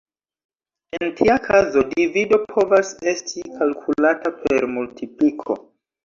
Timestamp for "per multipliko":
4.39-5.59